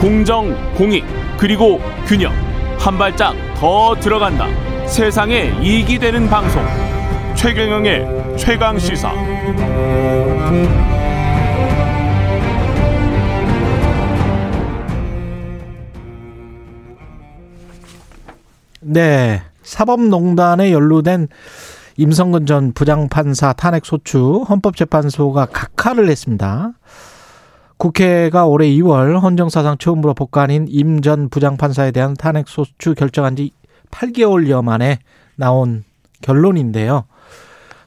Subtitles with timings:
[0.00, 1.04] 공정, 공익,
[1.36, 2.32] 그리고 균형.
[2.78, 4.46] 한 발짝 더 들어간다.
[4.86, 6.64] 세상에 이익이 되는 방송.
[7.36, 9.12] 최경영의 최강 시사.
[18.80, 19.42] 네.
[19.62, 21.28] 사법농단에 연루된
[21.98, 26.72] 임성근 전 부장판사 탄핵 소추 헌법재판소가 각하를 했습니다.
[27.80, 33.52] 국회가 올해 2월 헌정사상 처음으로 복관인 임 전 부장판사에 대한 탄핵 소추 결정한 지
[33.90, 34.98] 8개월여 만에
[35.34, 35.84] 나온
[36.20, 37.04] 결론인데요.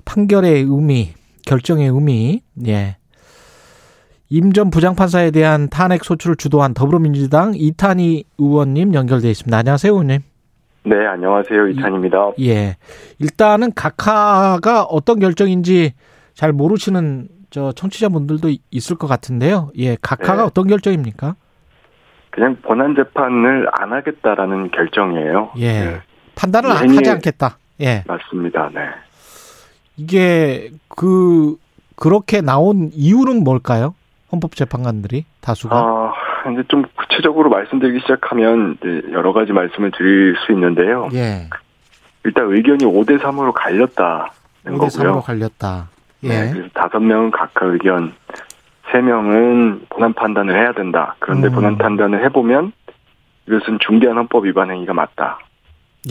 [0.04, 1.10] 판결의 의미,
[1.46, 2.98] 결정의 의미, 예.
[4.30, 9.56] 임 전 부장판사에 대한 탄핵 소추를 주도한 더불어민주당 이탄희 의원님 연결돼 있습니다.
[9.56, 10.22] 안녕하세요, 의원님.
[10.86, 11.68] 네, 안녕하세요.
[11.68, 12.32] 이탄입니다.
[12.42, 12.78] 예.
[13.20, 15.94] 일단은 각하가 어떤 결정인지
[16.34, 19.70] 잘 모르시는 저 청취자분들도 있을 것 같은데요.
[19.78, 20.42] 예, 각하가 네.
[20.42, 21.36] 어떤 결정입니까?
[22.32, 25.52] 그냥 본안 재판을 안 하겠다라는 결정이에요.
[25.58, 25.72] 예.
[25.72, 26.02] 네,
[26.34, 27.60] 판단을 이 행위- 하지 않겠다.
[27.82, 28.04] 예.
[28.08, 28.72] 맞습니다.
[28.74, 28.82] 네.
[29.98, 31.56] 이게 그
[31.96, 33.94] 그렇게 나온 이유는 뭘까요?
[34.32, 36.12] 헌법재판관들이 다수가 아,
[36.52, 38.80] 이제 좀 구체적으로 말씀드리기 시작하면
[39.12, 41.08] 여러 가지 말씀을 드릴 수 있는데요.
[41.14, 41.48] 예.
[42.24, 44.26] 일단 의견이 5대 3으로 갈렸다는
[44.66, 45.22] 5대 3으로 거고요.
[45.22, 45.90] 갈렸다.
[46.24, 46.28] 예.
[46.28, 48.14] 네, 그래서 다섯 명은 각각 의견,
[48.92, 51.16] 세 명은 본안 판단을 해야 된다.
[51.20, 51.54] 그런데 음.
[51.54, 52.72] 본안 판단을 해보면
[53.48, 55.40] 이것은 중대한 헌법 위반 행위가 맞다.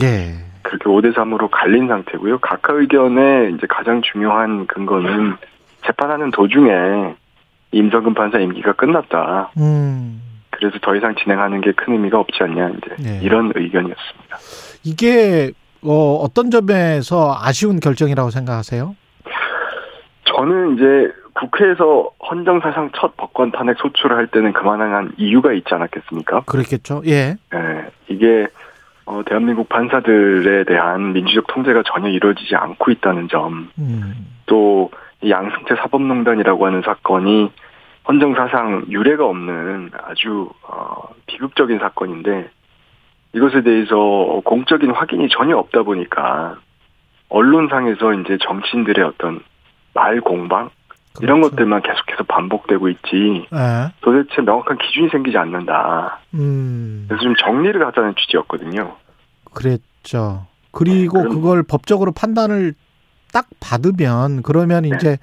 [0.01, 0.33] 예.
[0.61, 2.39] 그렇게 5대 3으로 갈린 상태고요.
[2.39, 5.35] 각하 의견의 이제 가장 중요한 근거는
[5.85, 7.15] 재판하는 도중에
[7.71, 9.51] 임성근 판사 임기가 끝났다.
[9.57, 10.21] 음.
[10.51, 13.19] 그래서 더 이상 진행하는 게 큰 의미가 없지 않냐 이제 네.
[13.23, 14.37] 이런 의견이었습니다.
[14.83, 18.95] 이게 어 어떤 점에서 아쉬운 결정이라고 생각하세요?
[20.35, 26.41] 저는 이제 국회에서 헌정사상 첫 법관 탄핵 소추를 할 때는 그만한 이유가 있지 않았겠습니까?
[26.41, 27.01] 그렇겠죠.
[27.05, 27.35] 예.
[27.53, 28.47] 예, 이게
[29.05, 34.27] 어, 대한민국 판사들에 대한 민주적 통제가 전혀 이루어지지 않고 있다는 점, 음.
[34.45, 37.51] 또이 양승태 사법농단이라고 하는 사건이
[38.07, 42.49] 헌정사상 유례가 없는 아주 어, 비극적인 사건인데
[43.33, 46.57] 이것에 대해서 공적인 확인이 전혀 없다 보니까
[47.29, 49.41] 언론상에서 이제 정치인들의 어떤
[49.93, 50.69] 말 공방
[51.21, 51.55] 이런 그렇죠.
[51.55, 53.93] 것들만 계속해서 반복되고 있지 예.
[54.01, 56.19] 도대체 명확한 기준이 생기지 않는다.
[56.33, 57.05] 음.
[57.07, 58.95] 그래서 좀 정리를 하자는 취지였거든요.
[59.53, 60.47] 그랬죠.
[60.71, 62.73] 그리고 그럼- 그걸 법적으로 판단을
[63.31, 64.89] 딱 받으면 그러면 네.
[64.95, 65.17] 이제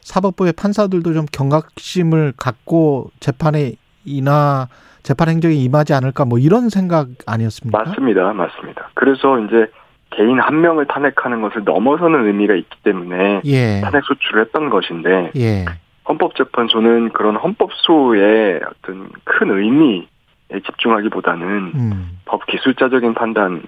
[0.00, 3.72] 사법부의 판사들도 좀 경각심을 갖고 재판에
[4.06, 4.68] 이나
[5.02, 7.78] 재판 행정에 임하지 않을까 뭐 이런 생각 아니었습니까?
[7.84, 8.32] 맞습니다.
[8.32, 8.90] 맞습니다.
[8.94, 9.66] 그래서 이제
[10.16, 13.80] 개인 한 명을 탄핵하는 것을 넘어서는 의미가 있기 때문에 예.
[13.82, 15.64] 탄핵 소추를 했던 것인데 예.
[16.08, 20.06] 헌법재판소는 그런 헌법소의 어떤 큰 의미에
[20.66, 22.18] 집중하기보다는 음.
[22.26, 23.60] 법 기술자적인 판단에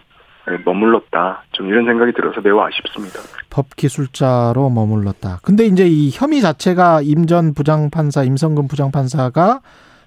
[0.65, 1.45] 머물렀다.
[1.53, 3.21] 좀 이런 생각이 들어서 매우 아쉽습니다.
[3.51, 5.41] 법 기술자로 머물렀다.
[5.43, 9.61] 근데 이제 이 혐의 자체가 임전 부장판사, 임성근 부장판사가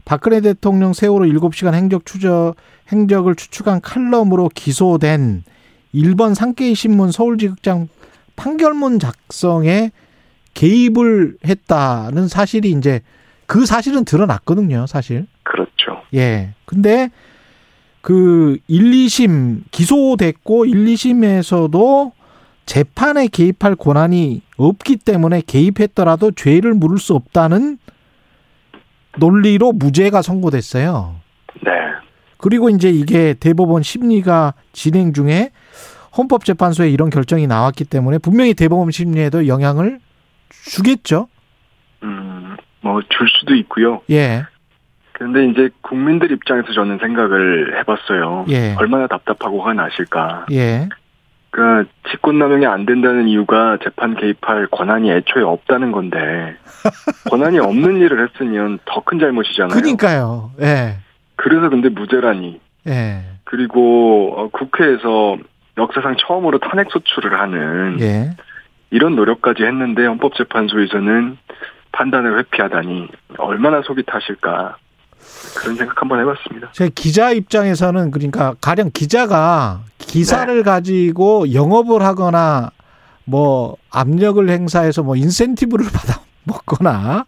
[0.06, 2.56] 박근혜 대통령 세월호 7시간 행적 추적,
[2.92, 5.44] 행적을 추측한 칼럼으로 기소된
[5.92, 7.88] 일본 상케이 신문 서울지극장
[8.36, 9.92] 판결문 작성에
[10.54, 13.02] 개입을 했다는 사실이 이제
[13.46, 15.26] 그 사실은 드러났거든요, 사실.
[15.44, 16.04] 그렇죠.
[16.14, 16.54] 예.
[16.66, 17.10] 근데
[18.02, 22.12] 그 1, 2심 기소됐고 1, 2심에서도
[22.66, 27.80] 재판에 개입할 권한이 없기 때문에 개입했더라도 죄를 물을 수 없다는
[29.18, 31.16] 논리로 무죄가 선고됐어요.
[31.64, 31.72] 네.
[32.38, 35.52] 그리고 이제 이게 대법원 심리가 진행 중에
[36.18, 40.00] 헌법재판소에 이런 결정이 나왔기 때문에 분명히 대법원 심리에도 영향을
[40.66, 41.28] 주겠죠.
[42.04, 44.02] 음, 뭐 줄 수도 있고요.
[44.10, 44.44] 예.
[45.14, 48.46] 그런데 이제 국민들 입장에서 저는 생각을 해봤어요.
[48.50, 48.74] 예.
[48.78, 50.46] 얼마나 답답하고 화가 나실까.
[50.52, 50.88] 예.
[51.52, 56.56] 그러니까 직권남용이 안 된다는 이유가 재판 개입할 권한이 애초에 없다는 건데
[57.30, 59.76] 권한이 없는 일을 했으면 더 큰 잘못이잖아요.
[59.76, 60.52] 그러니까요.
[60.62, 60.98] 예.
[61.36, 62.62] 그래서 근데 무죄라니.
[62.88, 63.24] 예.
[63.46, 65.38] 그리고 어, 국회에서
[65.80, 68.36] 역사상 처음으로 탄핵 소추를 하는 예.
[68.92, 71.38] 이런 노력까지 했는데 헌법재판소에서는
[71.92, 74.78] 판단을 회피하다니 얼마나 속이 타실까
[75.58, 76.70] 그런 생각 한번 해봤습니다.
[76.74, 80.64] 제 기자 입장에서는 그러니까 가령 기자가 기사를 네.
[80.64, 82.72] 가지고 영업을 하거나
[83.26, 87.26] 뭐 압력을 행사해서 뭐 인센티브를 받아 먹거나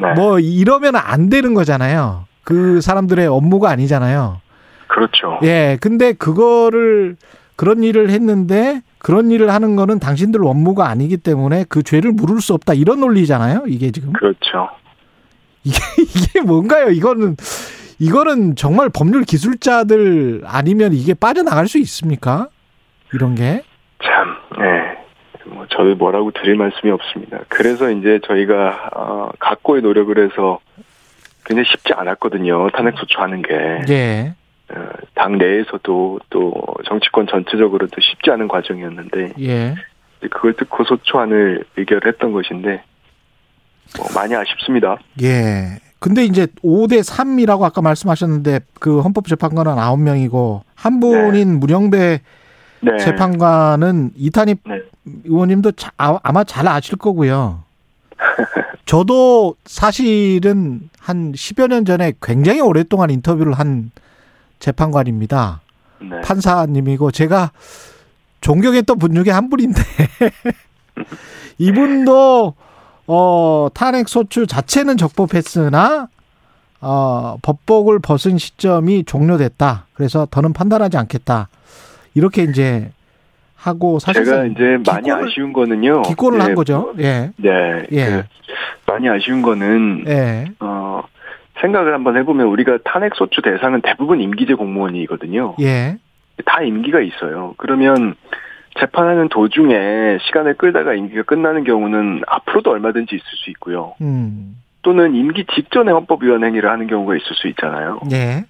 [0.00, 2.26] 네, 뭐 이러면 안 되는 거잖아요.
[2.44, 4.40] 그 사람들의 업무가 아니잖아요.
[4.86, 5.38] 그렇죠.
[5.42, 5.78] 예.
[5.80, 7.16] 근데 그거를
[7.60, 12.54] 그런 일을 했는데 그런 일을 하는 거는 당신들 업무가 아니기 때문에 그 죄를 물을 수
[12.54, 13.64] 없다 이런 논리잖아요.
[13.66, 14.70] 이게 지금 그렇죠.
[15.62, 16.88] 이게 이게 뭔가요?
[16.88, 17.36] 이거는
[17.98, 22.48] 이거는 정말 법률 기술자들 아니면 이게 빠져나갈 수 있습니까?
[23.12, 23.62] 이런 게?
[24.02, 24.96] 참, 네.
[25.44, 27.40] 뭐, 저도 뭐라고 드릴 말씀이 없습니다.
[27.48, 30.60] 그래서 이제 저희가, 어, 각고의 노력을 해서
[31.44, 32.70] 굉장히 쉽지 않았거든요.
[32.70, 33.92] 탄핵 소추하는 게.
[33.92, 34.34] 예.
[34.74, 36.54] 어, 당 내에서도 또
[36.86, 39.74] 정치권 전체적으로도 쉽지 않은 과정이었는데, 예.
[40.20, 42.82] 그걸 듣고 소추안을 의결했던 것인데,
[43.98, 44.98] 뭐 많이 아쉽습니다.
[45.22, 45.78] 예.
[45.98, 52.20] 근데 이제 5대 3이라고 아까 말씀하셨는데 그 헌법재판관은 9명이고 한 분인 문영배
[52.80, 52.98] 네.
[52.98, 54.82] 재판관은 이탄희 네.
[55.24, 57.64] 의원님도 자- 아- 아마 잘 아실 거고요.
[58.86, 63.90] 저도 사실은 한 10여 년 전에 굉장히 오랫동안 인터뷰를 한
[64.60, 65.60] 재판관입니다.
[66.00, 66.20] 네.
[66.22, 67.50] 판사님이고 제가
[68.40, 69.80] 존경했던 분 중에 한 분인데
[71.58, 72.54] 이분도
[73.06, 76.08] 어 탄핵 소추 자체는 적법했으나
[76.80, 79.86] 어 법복을 벗은 시점이 종료됐다.
[79.94, 81.48] 그래서 더는 판단하지 않겠다.
[82.14, 82.92] 이렇게 이제
[83.56, 86.02] 하고 사실 제가 이제 많이 기권을- 아쉬운 거는요.
[86.02, 86.94] 기권을 네, 한 거죠.
[86.98, 87.30] 예.
[87.36, 87.86] 네.
[87.92, 88.04] 예.
[88.06, 88.22] 그
[88.86, 90.46] 많이 아쉬운 거는 예.
[90.60, 91.02] 어
[91.60, 95.56] 생각을 한번 해보면 우리가 탄핵 소추 대상은 대부분 임기제 공무원이거든요.
[95.60, 95.96] 예.
[96.46, 97.54] 다 임기가 있어요.
[97.58, 98.14] 그러면
[98.78, 103.94] 재판하는 도중에 시간을 끌다가 임기가 끝나는 경우는 앞으로도 얼마든지 있을 수 있고요.
[104.00, 104.56] 음.
[104.82, 108.00] 또는 임기 직전에 헌법 위반 행위를 하는 경우가 있을 수 있잖아요.
[108.12, 108.44] 예.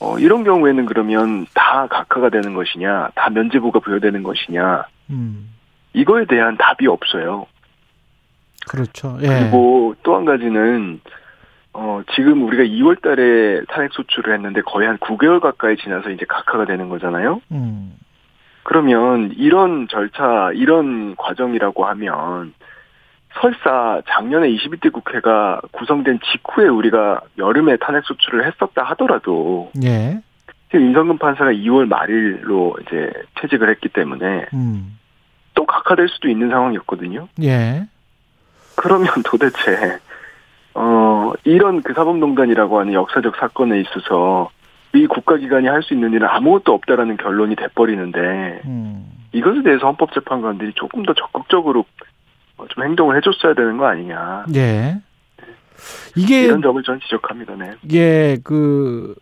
[0.00, 5.50] 어, 이런 경우에는 그러면 다 각하가 되는 것이냐, 다 면제부가 부여되는 것이냐, 음.
[5.94, 7.46] 이거에 대한 답이 없어요.
[8.68, 9.16] 그렇죠.
[9.22, 9.28] 예.
[9.28, 11.00] 그리고 또 한 가지는
[11.74, 16.64] 어 지금 우리가 2월 달에 탄핵 소추를 했는데 거의 한 9개월 가까이 지나서 이제 각하가
[16.64, 17.40] 되는 거잖아요.
[17.52, 17.94] 음.
[18.62, 22.54] 그러면 이런 절차, 이런 과정이라고 하면
[23.40, 30.20] 설사 작년에 21대 국회가 구성된 직후에 우리가 여름에 탄핵 소추를 했었다 하더라도 예.
[30.70, 34.98] 지금 임성근 판사가 2월 말일로 이제 퇴직을 했기 때문에 음.
[35.54, 37.28] 또 각하될 수도 있는 상황이었거든요.
[37.42, 37.86] 예.
[38.76, 39.98] 그러면 도대체
[40.74, 41.13] 어
[41.44, 44.50] 이런 그 사법농단이라고 하는 역사적 사건에 있어서
[44.94, 49.06] 이 국가기관이 할 수 있는 일은 아무것도 없다라는 결론이 돼버리는데 음.
[49.32, 51.84] 이것에 대해서 헌법재판관들이 조금 더 적극적으로
[52.56, 55.00] 어, 좀 행동을 해줬어야 되는 거 아니냐 예.
[56.16, 57.56] 이게 이런 점을 전 지적합니다.
[57.56, 57.72] 네.
[57.92, 59.14] 예, 그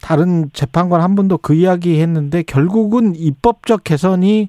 [0.00, 4.48] 다른 재판관 한 분도 그 이야기 했는데 결국은 입법적 개선이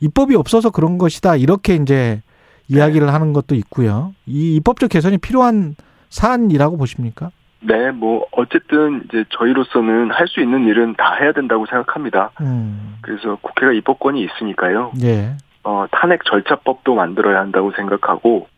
[0.00, 1.36] 입법이 없어서 그런 것이다.
[1.36, 2.20] 이렇게 이제
[2.68, 4.14] 이야기를 하는 것도 있고요.
[4.26, 5.76] 이 입법적 개선이 필요한
[6.14, 7.30] 사안이라고 보십니까?
[7.60, 12.30] 네, 뭐 어쨌든 이제 저희로서는 할 수 있는 일은 다 해야 된다고 생각합니다.
[12.40, 12.96] 음.
[13.02, 14.92] 그래서 국회가 입법권이 있으니까요.
[15.02, 15.36] 예.
[15.64, 18.48] 어, 탄핵 절차법도 만들어야 한다고 생각하고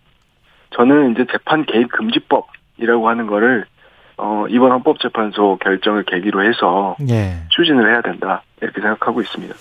[0.70, 3.64] 저는 이제 재판 개입 금지법이라고 하는 거를
[4.18, 7.36] 어, 이번 헌법재판소 결정을 계기로 해서 예.
[7.50, 9.54] 추진을 해야 된다 이렇게 생각하고 있습니다.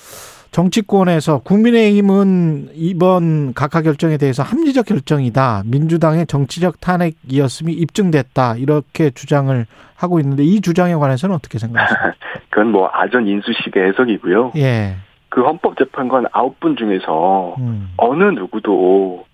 [0.56, 5.64] 정치권에서 국민의힘은 이번 각하 결정에 대해서 합리적 결정이다.
[5.66, 8.56] 민주당의 정치적 탄핵이었음이 입증됐다.
[8.56, 9.66] 이렇게 주장을
[9.98, 12.14] 하고 있는데 이 주장에 관해서는 어떻게 생각하세요?
[12.50, 14.54] 그건 뭐 아전 인수식의 해석이고요.
[14.56, 14.96] 예.
[15.28, 17.90] 그 헌법재판관 아홉 분 중에서 음.
[17.98, 19.26] 어느 누구도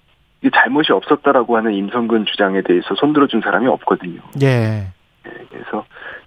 [0.44, 4.22] 이 잘못이 없었다라고 하는 임성근 주장에 대해서 손들어준 사람이 없거든요.
[4.42, 4.88] 예.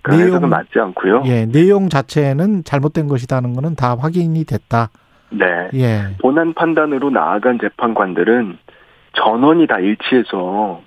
[0.04, 1.22] 그래서 그 내용- 해석은 맞지 않고요.
[1.26, 4.90] 예, 내용 자체는 잘못된 것이라는 거는 다 확인이 됐다.
[5.30, 5.46] 네.
[5.74, 6.02] 예.
[6.20, 8.58] 본안 판단으로 나아간 재판관들은
[9.16, 10.82] 전원이 다 일치해서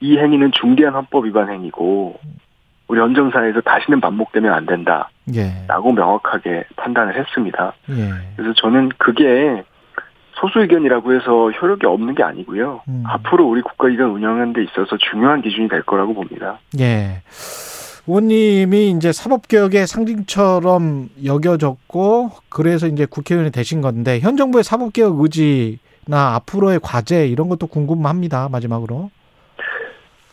[0.00, 2.18] 이 행위는 중대한 헌법 위반 행위고
[2.88, 5.94] 우리 헌정사에서 다시는 반복되면 안 된다라고 예.
[5.94, 7.72] 명확하게 판단을 했습니다.
[7.90, 8.10] 예.
[8.36, 9.62] 그래서 저는 그게
[10.34, 12.82] 소수 의견이라고 해서 효력이 없는 게 아니고요.
[12.88, 13.04] 음.
[13.06, 16.58] 앞으로 우리 국가 기관 운영하는 데 있어서 중요한 기준이 될 거라고 봅니다.
[16.80, 17.22] 예.
[18.06, 26.80] 의원님이 이제 사법개혁의 상징처럼 여겨졌고, 그래서 이제 국회의원이 되신 건데, 현 정부의 사법개혁 의지나 앞으로의
[26.82, 28.48] 과제, 이런 것도 궁금합니다.
[28.50, 29.10] 마지막으로.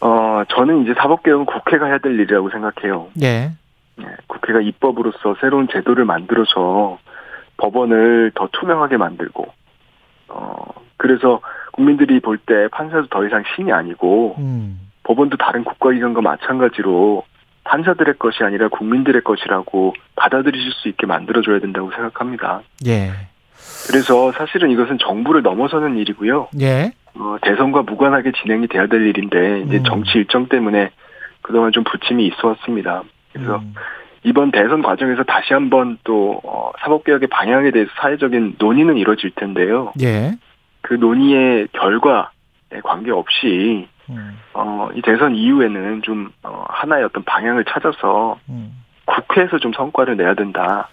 [0.02, 3.10] 어, 저는 이제 사법개혁은 국회가 해야 될 일이라고 생각해요.
[3.22, 3.52] 예.
[3.98, 6.98] 네, 국회가 입법으로서 새로운 제도를 만들어서
[7.58, 9.46] 법원을 더 투명하게 만들고,
[10.30, 10.56] 어,
[10.98, 11.42] 그래서
[11.74, 14.80] 국민들이 볼 때 판사도 더 이상 신이 아니고, 음.
[15.04, 17.24] 법원도 다른 국가기관과 마찬가지로
[17.70, 22.62] 판사들의 것이 아니라 국민들의 것이라고 받아들이실 수 있게 만들어줘야 된다고 생각합니다.
[22.88, 23.12] 예.
[23.88, 26.50] 그래서 사실은 이것은 정부를 넘어서는 일이고요.
[26.62, 26.92] 예.
[27.14, 29.84] 어, 대선과 무관하게 진행이 돼야 될 일인데, 이제 음.
[29.84, 30.90] 정치 일정 때문에
[31.42, 33.04] 그동안 좀 부침이 있어 왔습니다.
[33.34, 33.76] 그래서 음.
[34.24, 39.94] 이번 대선 과정에서 다시 한번 또 어, 사법개혁의 방향에 대해서 사회적인 논의는 이루어질 텐데요.
[40.02, 40.32] 예.
[40.82, 44.38] 그 논의의 결과에 관계없이 음.
[44.54, 48.84] 어, 이 대선 이후에는 좀 어, 하나의 어떤 방향을 찾아서 음.
[49.06, 50.90] 국회에서 좀 성과를 내야 된다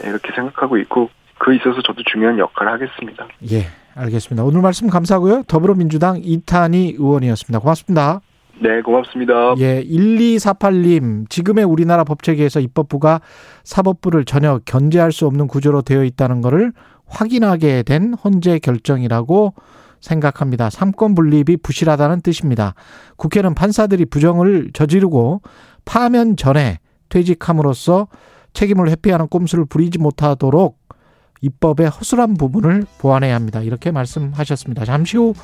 [0.00, 3.26] 네, 이렇게 생각하고 있고 그 있어서 저도 중요한 역할을 하겠습니다.
[3.50, 4.44] 예, 알겠습니다.
[4.44, 5.44] 오늘 말씀 감사하고요.
[5.48, 7.58] 더불어민주당 이탄희 의원이었습니다.
[7.58, 8.20] 고맙습니다.
[8.60, 9.54] 네, 고맙습니다.
[9.58, 13.20] 예, 1248님, 지금의 우리나라 법체계에서 입법부가
[13.64, 16.72] 사법부를 전혀 견제할 수 없는 구조로 되어 있다는 것을
[17.06, 19.54] 확인하게 된 헌재 결정이라고
[20.02, 20.68] 생각합니다.
[20.68, 22.74] 삼권 분립이 부실하다는 뜻입니다.
[23.16, 25.40] 국회는 판사들이 부정을 저지르고
[25.84, 26.78] 파면 전에
[27.08, 28.08] 퇴직함으로써
[28.52, 30.78] 책임을 회피하는 꼼수를 부리지 못하도록
[31.40, 33.60] 입법의 허술한 부분을 보완해야 합니다.
[33.60, 34.84] 이렇게 말씀하셨습니다.
[34.84, 35.34] 잠시 후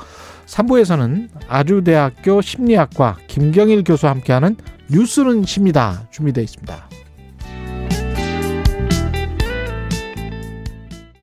[0.46, 4.56] 3부에서는 아주대학교 심리학과 김경일 교수와 함께하는
[4.90, 6.06] 뉴스는 십니다.
[6.10, 6.87] 준비되어 있습니다.